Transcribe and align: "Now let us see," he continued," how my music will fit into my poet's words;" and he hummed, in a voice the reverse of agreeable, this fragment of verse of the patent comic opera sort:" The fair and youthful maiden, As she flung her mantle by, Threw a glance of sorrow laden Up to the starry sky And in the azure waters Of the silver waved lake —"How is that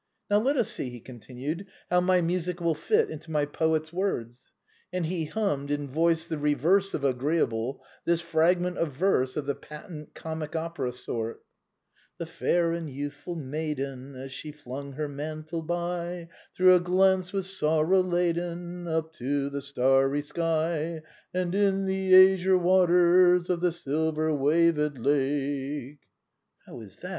"Now 0.31 0.39
let 0.39 0.57
us 0.57 0.69
see," 0.71 0.89
he 0.89 0.99
continued," 0.99 1.67
how 1.91 2.01
my 2.01 2.21
music 2.21 2.59
will 2.59 2.73
fit 2.73 3.11
into 3.11 3.29
my 3.29 3.45
poet's 3.45 3.93
words;" 3.93 4.45
and 4.91 5.05
he 5.05 5.25
hummed, 5.25 5.69
in 5.69 5.83
a 5.83 5.85
voice 5.85 6.25
the 6.25 6.39
reverse 6.39 6.95
of 6.95 7.03
agreeable, 7.03 7.83
this 8.03 8.19
fragment 8.19 8.79
of 8.79 8.93
verse 8.93 9.37
of 9.37 9.45
the 9.45 9.53
patent 9.53 10.15
comic 10.15 10.55
opera 10.55 10.91
sort:" 10.91 11.43
The 12.17 12.25
fair 12.25 12.71
and 12.71 12.89
youthful 12.89 13.35
maiden, 13.35 14.15
As 14.15 14.31
she 14.31 14.51
flung 14.51 14.93
her 14.93 15.07
mantle 15.07 15.61
by, 15.61 16.29
Threw 16.57 16.73
a 16.73 16.79
glance 16.79 17.31
of 17.31 17.45
sorrow 17.45 18.01
laden 18.01 18.87
Up 18.87 19.13
to 19.17 19.51
the 19.51 19.61
starry 19.61 20.23
sky 20.23 21.03
And 21.31 21.53
in 21.53 21.85
the 21.85 22.33
azure 22.33 22.57
waters 22.57 23.51
Of 23.51 23.61
the 23.61 23.71
silver 23.71 24.33
waved 24.33 24.97
lake 24.97 25.99
—"How 26.65 26.79
is 26.81 26.97
that 27.01 27.09